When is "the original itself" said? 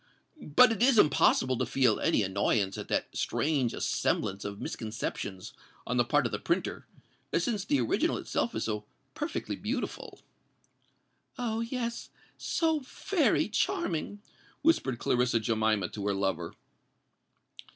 7.65-8.55